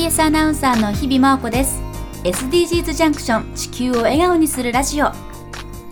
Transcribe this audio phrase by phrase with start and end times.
[0.00, 1.78] TBS アナウンサーの日々真央子です。
[2.24, 5.10] SDGs ジャンクション地球を笑顔にするラジオ。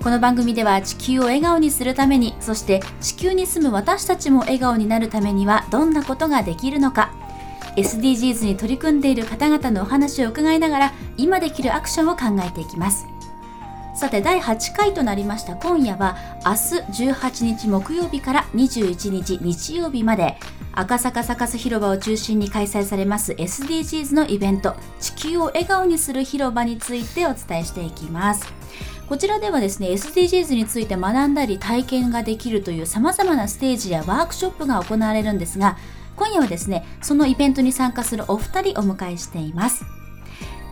[0.02, 7.12] この番組では地球を笑顔にするためにそして地球に住む私たちも笑顔になるためにはどんなことができるのか。
[7.76, 13.06] SDGs に取り組んでいる方々のお話を伺いながら今できるアクションを考えていきます。
[13.98, 15.56] さて第8回となりました。
[15.56, 16.16] 今夜は
[16.46, 20.36] 明日18日木曜日から21日日曜日まで
[20.72, 28.46] 赤坂サカス広場を中心に開催されます SDGs のイベント地球を笑顔にする広場についてお伝えしていきます。
[29.08, 35.76] こちらではですね SDGs について学んだり体験ができるという様々なステージやワークショップが行われるんですが
[36.14, 39.97] 今夜はですねそのイベントに参加するお二人お迎えしています。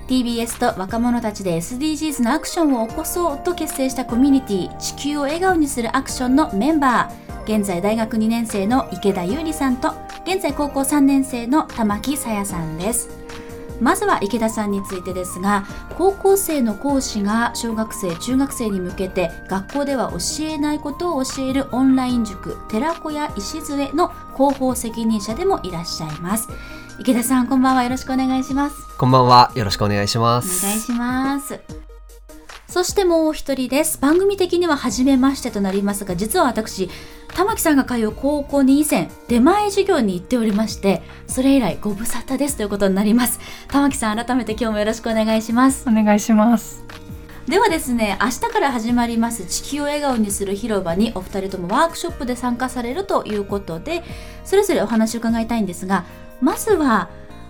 [0.08, 7.26] TBS と若者たちで SDGs のアクションを起こそうと結成したコミュニティ地球を笑顔にするアクションのメンバー。
[7.58, 9.92] 現在大学2年生の池田優里さんと
[10.24, 13.08] 現在高校3年生の玉木さやさんです。
[13.80, 15.64] まずは池田さんについてですが
[15.96, 26.48] 高校生の講師が小学生中学生に向けて学校では教えないことを教えるオンライン塾寺子屋石杖の広報責任者でもいらっしゃいます。
[26.98, 27.82] 池田さんこんばんは。
[27.84, 28.76] よろしくお願いします。
[28.96, 29.52] こんばんは。
[29.54, 30.64] よろしくお願いします。
[30.64, 31.85] お願いします
[32.76, 33.98] そしてもう一人です。
[33.98, 36.90] 番組的には初めましてとなりますが実は私
[37.34, 43.40] 玉木さんが通う高校に以前出前授業に行っておりましてそれ以来ご無沙汰ですということになります。
[43.68, 45.88] 玉木さん改めて今日もよろしくお願いします。
[45.88, 46.84] お願いします。
[47.48, 54.02] ではですね明日から始まります地球を笑顔にする広場にお二人ともワークショップで参加されるということで
[54.44, 56.04] それぞれお話を伺いたいんですが
[56.42, 57.08] まずは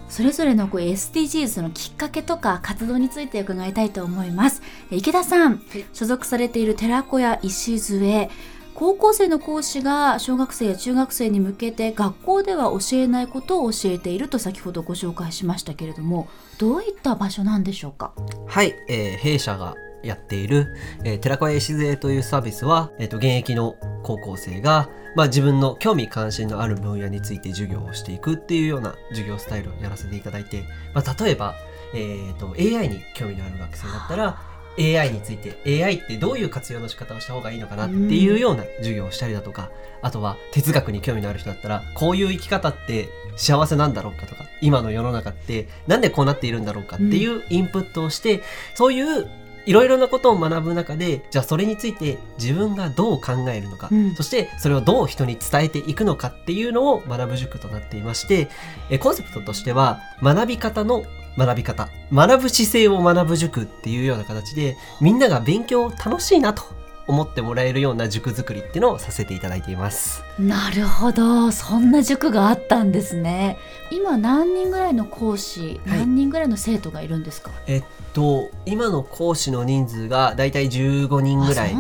[0.08, 4.62] それぞれのこう SDGs のきっかけとか活動について伺いたいと思います。
[4.90, 8.30] 池田さん、はい、所属されている寺子屋石杖
[8.74, 18.12] 高校生の講師が小学生や中学生に向けて学校では教えないことを教えていると先ほどご紹介しましたけれどもどういった場所なんでしょうか？
[18.47, 23.76] はい、えー、弊社がやっている、えー、寺子屋石税というサービスは、えーと、現役の
[24.06, 30.62] 高校生が、まあ、自分の興味関心のある分野について授業をしていくっていうような授業スタイルをやらせていただいて、
[30.94, 31.56] まあ、例えば、
[31.93, 34.39] えーと AI に興味のある学生だったら
[34.78, 39.71] AI について AI ってどういう活用の仕方をした方がいいのかなっていうような授業をしたりだとか、
[40.03, 48.43] あとは哲学に興味のある人だったらこういう生き方って幸せなんだろうかとか今の世の中ってなんでこうなっているんだろうかっていうインプットをして、
[48.75, 49.28] そういう
[49.66, 58.49] いろいろなことを学ぶ中でじゃあそれについて自分がどう考えるのか、うん、そしてそれをどう人に伝えていくのかっていうのを学ぶ塾となっていまして
[58.91, 61.05] えコンセプトとしては学び方の
[61.37, 61.91] 学び方。
[62.12, 66.62] 学ぶ姿勢を学ぶ塾っていうような形でみんなが勉強楽しいなと
[67.09, 70.22] 思ってもらえるような塾作りっていうのをさせていただいています。
[70.39, 71.53] なるほど。
[71.53, 73.59] そんな塾があったんですね。
[73.91, 77.50] 今何人ぐらいの講師、はい、何人ぐらいの生徒がいるんですか？
[77.67, 81.75] えっと今の講師の人数がだいたい15人ぐらい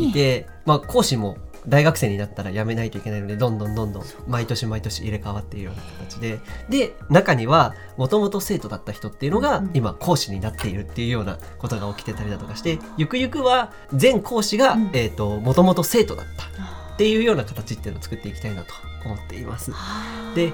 [0.00, 6.40] いてまあ講師も大学生になったら辞めないといけないのでどんどんどんどん毎年毎年入れ替わっているような形で。
[6.68, 16.44] で中にはもともと生徒だった人っていうのが今講師になっているっていうようなことが起きてたりだとかしてゆくゆくは全講師がもともと生徒だった
[16.94, 18.74] っていうような形っていうのを作っていきたいなと
[19.04, 19.72] 思っています。
[20.34, 20.52] で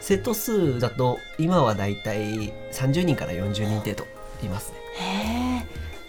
[0.00, 4.06] 生徒数だと今はだいたい30人から40人程度
[4.42, 5.45] いますね。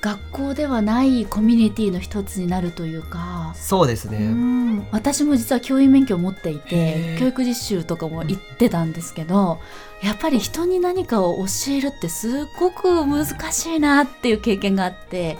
[0.07, 3.53] 学校ではないコミュニティの一つになるというか。
[3.55, 4.85] そうですね。
[4.91, 9.59] 私も実は教員免許を持っていて教育実習とかも行ってたんですけど
[10.03, 15.37] やっぱり人に何かを教えるってすごく難しいなっていう経験があって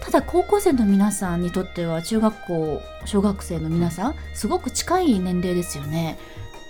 [0.00, 6.18] ただ高校生の皆さんにとっては中学校小学生の皆さんすごく近い年齢ですよね。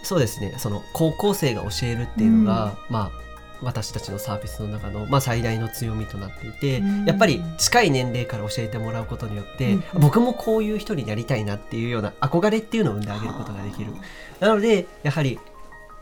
[0.03, 0.55] そうですね。
[0.59, 3.28] その高校生が教えるっていうのが、うん、まあ
[3.63, 13.93] 私たちのサービスの中の、まあ、最大の強みとなっていて、やっぱり近い年齢から教えてもらうことによって、僕もこういう人になりたいなっていうような憧れっていうのを生んであげることができる。
[14.41, 15.39] なのでやはり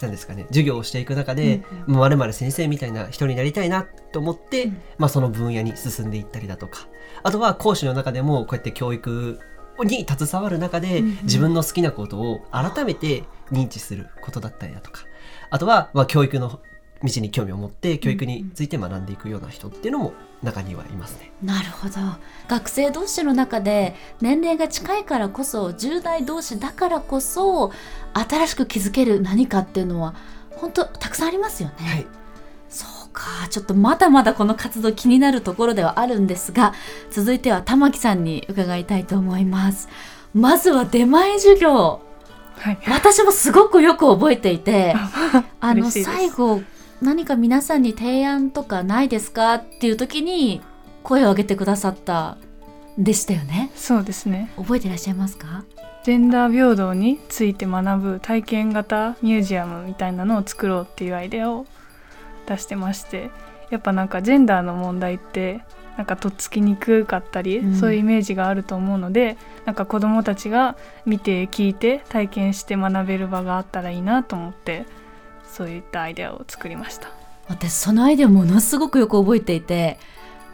[0.01, 6.87] なんですかね授業をしていく中でまるまる先生みたいな人になりたいなと思って、うん、まあ、その分野に進んでいったりだとか
[7.23, 9.41] あとは講師の中でもこうやって教育
[9.85, 15.03] に携わる中で、自分の好きなことを改めて認知することだったりだとか
[15.51, 16.61] あとは、まあ、教育の
[17.05, 21.33] 道に興味を持って教育について学んでいくような人っていうのも中にはいますね。
[21.43, 21.95] なるほど。
[22.49, 27.73] 学生同士の中で年齢が近いからこそ10代同士だからこそ
[28.15, 30.15] 新しく気づける何かっていうのは
[30.51, 31.75] 本当たくさんありますよね。
[31.79, 32.07] はい、
[32.69, 33.49] そうか。
[33.51, 36.75] ちょっとまだまだこの活動気になるところではあるんですが
[37.11, 39.89] 続いては玉木さんに伺いたいと思います。
[40.35, 42.01] まずは出前授業。
[42.59, 44.95] はい、私もすごくよく覚えていて
[45.61, 46.63] あの最後
[47.03, 50.63] 何か皆さんに提案とかないですかっていう時に
[51.03, 52.39] 声を上げてくださった
[52.99, 53.71] んでしたよね。
[53.75, 54.51] そうですね。
[54.57, 55.65] 覚えていらっしゃいますか？
[56.05, 61.67] ジェンダー平等について学ぶ体験型ミュージアムみたいなのを作ろうっていうアイデアを
[62.47, 63.31] 出してまして
[63.71, 65.61] やっぱなんかジェンダーの問題って
[65.97, 67.75] なんかとっつきにくかったり、うん。
[67.75, 74.87] そういうイメージがあると思うのでなんか子どもたちが見て聞いて体験して学べる場があったらいいなと思って
[75.51, 77.09] そういったアイデアを作りました。
[77.49, 79.99] 私そのアイデアものすごくよく覚えていて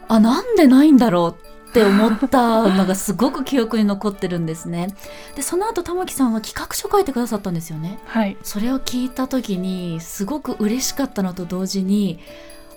[0.07, 4.95] あなんでないんだろうって思ったのがすごく記憶に残ってるんですね。
[5.35, 7.97] でその後玉木さんは企画書書いてくださったんですよね。
[8.05, 12.19] はい、それを聞いた時にすごく嬉しかったのと同時に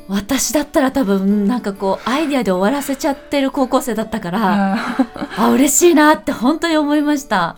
[0.08, 4.96] 私だったら多分なんかこうアイデアで終わらせちゃってる高校生だったからあ
[5.36, 7.56] あ嬉しいなって本当に思いました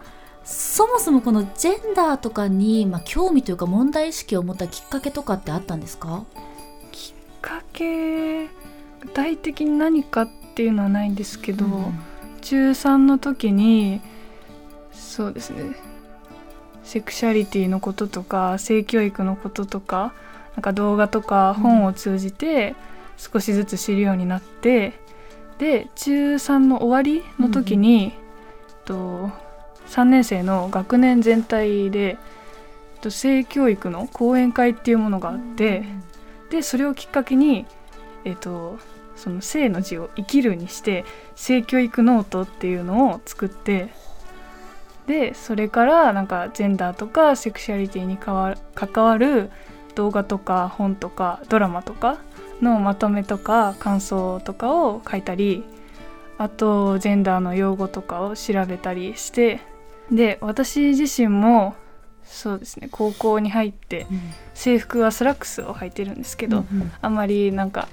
[0.50, 6.24] そもそもこのジェンダーとかに、まあ、興味というか問題意識を持ったきっかけとかってあったんですか？
[6.90, 8.50] きっかけ具
[9.12, 11.66] 体的に何かっていうのはないんですけど、
[12.40, 14.00] 中3の時に
[14.90, 15.76] そうですね
[16.82, 20.14] セクシャリティのこととか性教育のこととか
[20.56, 22.74] なんか動画とか本を通じて
[23.18, 24.94] 少しずつ知るようになって、
[25.58, 28.14] で中3の終わりの時に、
[28.86, 29.30] と
[29.88, 32.18] 3年生の学年全体で
[33.00, 35.84] と性教育の講演会っていうものがあって、
[36.50, 37.66] でそれをきっかけに
[38.24, 38.78] えっ、と
[39.16, 41.04] その性の字を生きるにして
[41.34, 43.88] 性教育ノートっていうのを作って
[45.06, 49.50] でそれからなんかジェンダーとかセクシャリティに関わる
[49.94, 52.18] 動画とか本とかドラマとか
[52.60, 55.64] のまとめとか感想とかを書いたり
[56.36, 59.60] あとジェンダーの用語とかを調べたりして
[60.10, 61.74] で私自身も
[62.24, 64.06] そうですね高校に入って
[64.54, 66.64] 制服はスラックスを履いてるんですけど、
[67.00, 67.88] あんまりなんか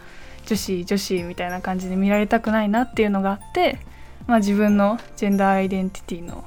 [0.46, 3.80] 女子女子みたいな感じで見られたくないなっていうのがあって、
[4.28, 6.44] まあ、自分のジェンダーアイデンティティの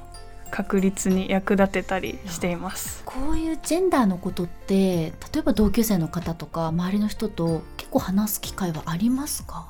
[0.51, 3.03] 確立に役立てたりしています。
[3.05, 9.67] こういうジェンダーのことって例えば同級生の方とか周りの人と結構話す機会はありますか、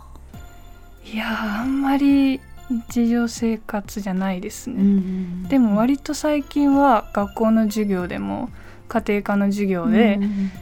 [1.06, 4.81] いやーあんまり日常生活じゃないですね。
[4.81, 8.50] んでも割と最近は学校の授業でも
[8.88, 10.19] 家庭科の授業で、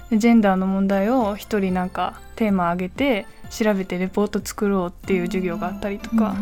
[0.09, 6.35] でジェンダーの問題を一人なんかテーマ挙げて調べてレポート作ろうっていう授業があったりとか、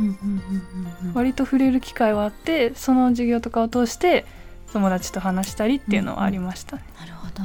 [1.14, 4.26] 割と触れる機会はあってその授業とかを通して
[4.74, 6.84] 友達と話したりっていうのはありましたね。
[7.00, 7.44] なるほど。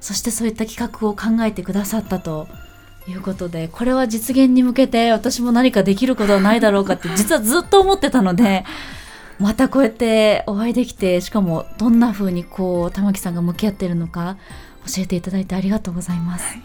[0.00, 2.48] そしてそういった企画を考えてくださったと
[3.10, 8.64] いうことでこれは実現に向けて私も何かできることはないだろうかって 実はずっと思ってたので
[9.38, 14.36] またこうやってお会いできてしかもどんな風にこう玉木さんが向き合ってるのか
[14.86, 16.56] 教えていただいてありがとうございます。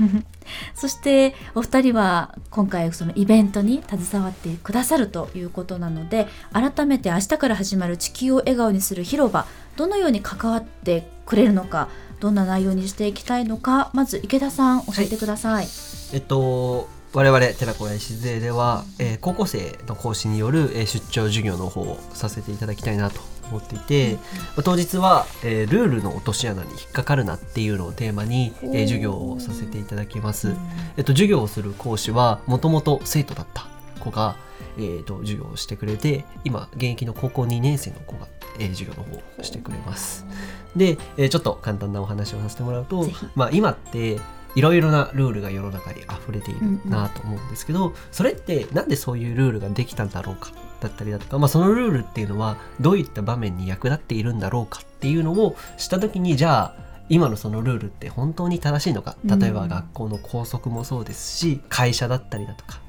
[0.74, 9.46] そしてお二人は今回そのイベントに携わってくださるということなので改めて明日から始まる地球を笑顔にする広場
[9.76, 11.88] どのように関わってくれるのか
[12.20, 15.66] どんな内容にしていきたいのかまず池田さん教えてください。
[16.12, 24.20] えっと我々寺子屋礎では、えー高校生の講師による、えー出張授業の方をさせていただきたいなと思っていて、ま
[24.58, 30.54] あ当日は、えールールの落とし穴に引っかかるなっていうのをテーマに、えー授業をさせていただきます。
[30.98, 33.66] えっと、授業をする講師はもともと生徒だった
[34.00, 34.36] 子が、
[34.76, 38.26] えー、と授業をしてくれて今現役の高校2年生の子が、
[38.58, 40.26] えー授業の方をしてくれます。
[40.74, 44.20] で、えーちょっと簡単なお話をさせてもらうとまあ、今って
[44.54, 59.16] いろいろなルールが世の中に溢れているなと思うんですけど、それってなんでそういうルールができたんだろうかだったりだとか、まあ、そのルールっていうのはどういった場面に役立っているんだろうかっていうのをした時にじゃあ今のそのルールって本当に正しいのか？
[59.24, 62.80] 例えば学校の校則もそうですし会社だったりだとか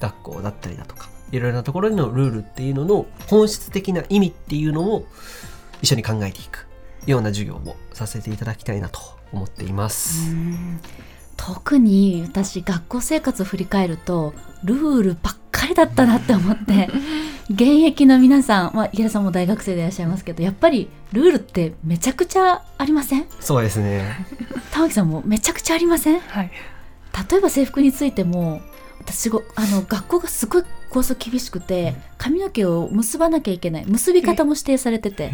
[0.00, 5.06] 学校だったりだとかいろいろなところでのルールっていうのの本質的な意味っていうのを
[5.82, 6.66] 一緒に考えていく
[7.06, 9.00] ような授業をさせていただきたいなと
[9.32, 10.30] 思っています。
[10.30, 10.80] うん。
[11.36, 16.88] 特に私学校生活を振り返るとルールばっかりだったなって思って。
[17.50, 23.26] 現役の皆さん、まあ、池田さんも大学生でいらっしゃいますけどやっぱりルールってめちゃくちゃありません？
[23.38, 24.26] そうですね。
[24.70, 26.50] 玉木さんもめちゃくちゃありませんはい、
[27.30, 28.62] 例えば制服についても
[28.98, 33.86] 私ごあの学校がすごい校則厳しくて髪の毛を結ばなきゃいけない。
[33.86, 35.32] 結び方も指定されてて。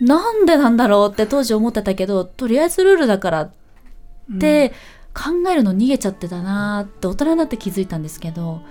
[0.00, 3.52] なんでなんだろうって当時思ってたけどとりあえずルールだからっ
[4.40, 4.72] て
[5.14, 8.62] 考えるの逃げちゃってたなーって大人になって気づいたんですけど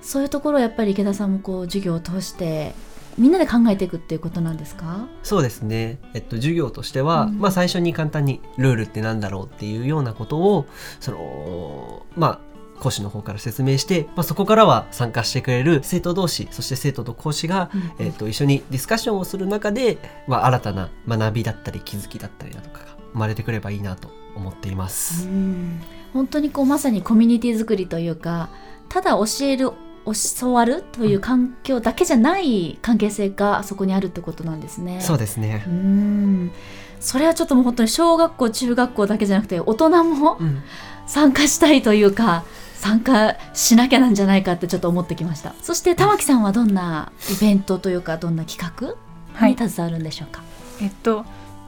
[0.00, 2.74] そういうところをやっぱり池田さんもこう授業を通して
[3.16, 5.06] みんなで考えていくっていうことなんですか？
[5.22, 7.38] そうですね、えっと、授業としては、うん。
[7.38, 10.66] まあ、最初に簡単にルールってなんだろうっていうようなことを
[10.98, 12.51] そのまあ
[12.82, 17.70] 講師の方から説明して、まあ、そこからは参加してくれる生徒同士そして生徒と講師が、
[18.00, 25.28] えっと、一緒にディスカッションをする中で、まあ、新たな学びだったり気づきだったりだとかが生まれてくればいいなと思っています。
[25.28, 25.80] うん。
[26.12, 28.50] 本当にこうまさにコミュニティ作りというか
[28.88, 29.70] ただ教える
[30.04, 35.00] 教わるという環境だけじゃない関係性がそこにあるってことなんですね。
[35.00, 35.62] そうですね。
[35.68, 36.50] う、ん。
[36.98, 40.62] それはちょっともう本当に小学校中学校だけじゃなくて大人もうん。
[41.06, 42.44] 参加したいというか
[42.82, 45.54] 参加しなきゃなんじゃないかってちょっと思ってきました。
[45.62, 48.96] そして玉木さんはどんなイベントというかどんな企画
[49.34, 49.52] はい。
[49.52, 50.42] に携わるんでしょうか、
[50.80, 51.24] えっと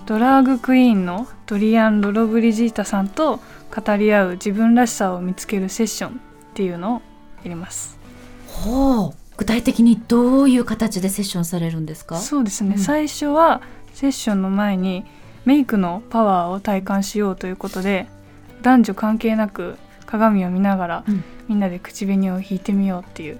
[0.06, 3.38] ドラァグクイーンのドリアン・ロロブリジータさんと
[3.74, 6.14] 語り合う自分らしさを見つけるセッションっ
[6.54, 7.02] ていうのを
[7.44, 7.96] やります。
[8.48, 9.14] ほう。
[9.36, 12.16] 具体的にどういう形でセッションされるんですか？
[12.18, 12.82] そうですね、うん。
[12.82, 15.04] 最初はセッションの前に
[15.44, 18.08] メイクのパワーを体感しようということで
[18.62, 19.76] 男女関係なく
[20.18, 21.24] 鏡を見ながら、うん。
[21.48, 23.38] みんなで口紅を引いてみようっていう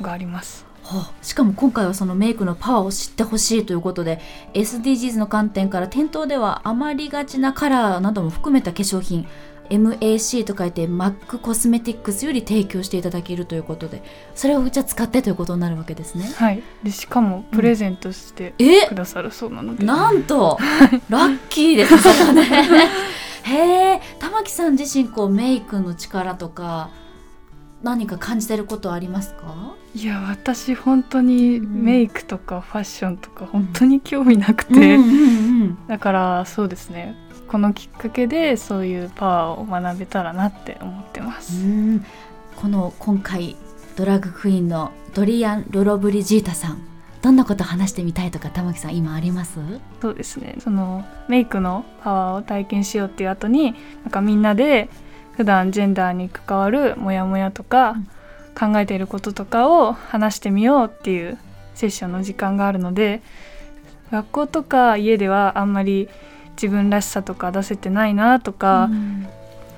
[0.00, 0.64] のがあります。
[0.82, 4.20] ほうしかも今回はそのメイクのパワーを知ってほしいということで
[4.54, 9.28] SDGs の観点から店頭では余りがちなカラーなども含めた化粧品
[9.70, 14.02] MAC と書いて MAC コスメティックスより提供していただけるということで
[14.34, 16.24] それをじゃあ使ってということになるわけですね。
[16.34, 16.60] はい。
[16.82, 18.88] でしかもプレゼントしてえ？
[18.88, 20.58] くださるそうなので、なんと！
[21.08, 21.94] ラッキーです
[22.32, 22.88] ね
[23.42, 26.90] へえ玉木さん自身こうメイクの力とか
[27.82, 29.74] 何か感じてることありますか？
[29.94, 31.82] いや私本当にうん。
[31.82, 34.98] メイクとかファッションとか本当に興味なくて、
[35.88, 37.16] だからそうですね。
[37.48, 42.06] このきっかけでそういうパワーを学べたらなって思ってまうす、ん。
[42.56, 43.56] この今回
[43.96, 46.78] ドラッグクイーンのドリアン・ロロブリジータさん
[47.22, 49.60] どんなこと話してみたいとか玉木さん今あります？
[50.00, 50.56] そうですね。
[50.58, 54.88] そのメイクのパワーを体験しようっていう後になんかみんなで
[55.36, 57.96] 普段ジェンダーに関わるモヤモヤとか、
[58.58, 61.38] 考えていることとかを話してみようっていう
[61.74, 63.22] セッションの時間があるので
[64.10, 66.10] 学校とか家ではあんまり
[66.56, 69.26] 自分らしさとか出せてないなとか、うん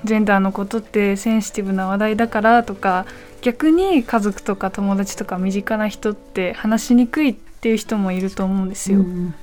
[0.05, 3.05] ジェンダーのことってセンシティブな話題だからとか
[3.41, 8.99] 逆に家族とか友達とか身近な人って話しにくいっていう人もいると思うんですよ。
[8.99, 9.33] うん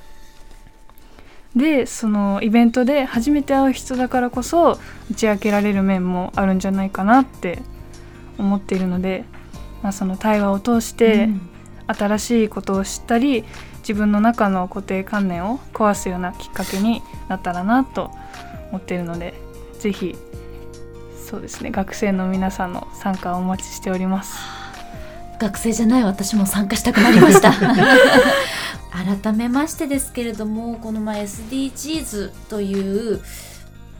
[1.55, 4.79] でそのイベントで初めて会う人だからこそ
[5.11, 7.59] 打ち明けられる面もあるんじゃないかなって
[8.39, 9.23] 思っているので、
[9.83, 11.49] まあ、その対話を通してうん
[11.87, 13.43] 新しいことを知ったり
[13.79, 18.11] 自分の中の固定観念を壊すようなきっかけになったらなと
[18.69, 19.33] 思っているので
[19.79, 20.15] ぜひ
[21.23, 21.71] そうですね。
[21.71, 24.37] 学生の皆さんの参加をお待ちしております。
[25.39, 27.53] 学生じゃない私も参加したくなりました。
[29.21, 33.21] 改めましてですけれどもこのま SDGs という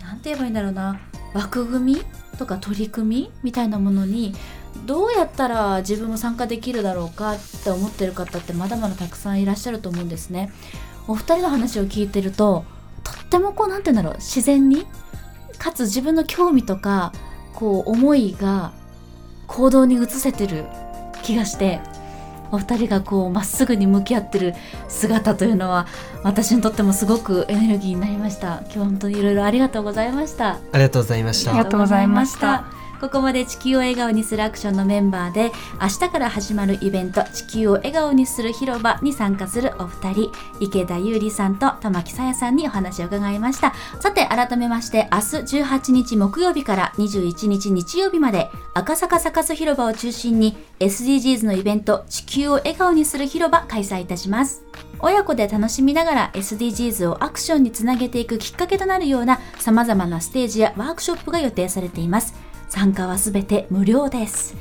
[0.01, 0.99] なんて言えばいいんだろうな
[1.33, 2.01] 枠組み
[2.37, 4.35] とか取り組みみたいなものに
[4.85, 10.51] どうやったら自分も参加できるだろうかって思ってる方ってまだまだたくさんいらっしゃると思うんですね。
[11.07, 12.63] お二人の話を聞いてると
[13.03, 14.85] とってもこうなんて言うんだろう自然に
[15.63, 17.13] かつ自分の興味とか
[17.53, 18.73] こう思いが
[19.47, 20.65] 行動に移せてる
[21.21, 21.79] 気がして
[22.51, 24.53] お二人がこうまっすぐに向き合ってる
[24.89, 25.87] 姿というのは
[26.21, 28.59] 私にとってもすごくエネルギーになりました。
[28.65, 30.55] 今日は本当にいろいろありがとうございました。
[30.73, 31.51] ありがとうございました。
[31.51, 40.31] ありがとうございましたここまで地球を笑顔にするアクションのメンバーで明日から始まるイベント地球を笑顔にする広場に参加するお二人。
[40.61, 43.73] 池田優里さんと玉木さやさんにお話を伺いました。
[43.99, 45.23] さて改めまして明日
[45.63, 54.63] 18日木曜日から21日日曜日まで赤坂サカス広場を中心に SDGs のイベント地球を笑顔にする広場開催いたします。
[54.99, 62.33] 親子で楽しみながら SDGs をアクションにつなげていくきっかけとなるような様々なステージやワークショップが予定されています。
[62.73, 64.55] 参加はすべて無料です。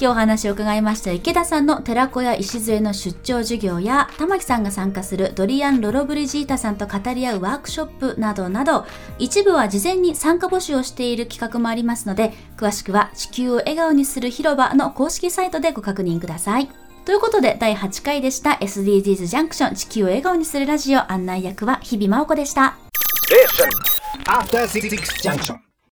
[0.00, 8.86] 今日お話を伺いました池田さんの寺子屋礎の出張授業や玉木さんが参加するドリアン・ロロブリジータさんと語り合うワークショップなどなど
[9.18, 16.70] 一部は事前に参加募集をしている企画もありますので詳しくは地球を笑顔にする広場の公式サイトでご確認ください。
[17.04, 22.76] ということで第8回でした SDGs ジャンクション地球を笑顔にするラジオ案内役は日々真央子でした。
[24.26, 24.88] After Six
[25.22, 25.67] Junction.